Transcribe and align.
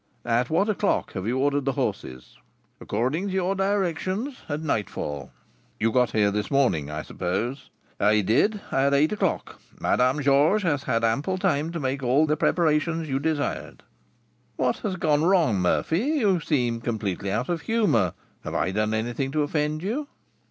"At 0.25 0.49
what 0.49 0.67
o'clock 0.67 1.13
have 1.13 1.27
you 1.27 1.37
ordered 1.37 1.65
the 1.65 1.73
horses?" 1.73 2.35
"According 2.79 3.27
to 3.27 3.33
your 3.33 3.53
directions, 3.53 4.37
at 4.49 4.61
nightfall." 4.61 5.29
"You 5.79 5.91
got 5.91 6.09
here 6.09 6.31
this 6.31 6.49
morning, 6.49 6.89
I 6.89 7.03
suppose?" 7.03 7.69
"I 7.99 8.21
did, 8.21 8.61
at 8.71 8.95
eight 8.95 9.11
o'clock. 9.11 9.61
Madame 9.79 10.23
Georges 10.23 10.63
has 10.63 10.83
had 10.85 11.03
ample 11.03 11.37
time 11.37 11.71
to 11.73 11.79
make 11.79 12.01
all 12.01 12.25
the 12.25 12.35
preparations 12.35 13.09
you 13.09 13.19
desired." 13.19 13.83
"What 14.55 14.77
has 14.77 14.95
gone 14.95 15.21
wrong, 15.23 15.57
Murphy? 15.59 15.99
You 15.99 16.39
seem 16.39 16.81
completely 16.81 17.31
out 17.31 17.47
of 17.47 17.61
humour. 17.61 18.13
Have 18.43 18.55
I 18.55 18.71
done 18.71 18.95
anything 18.95 19.31
to 19.33 19.43
offend 19.43 19.83
you?" 19.83 20.07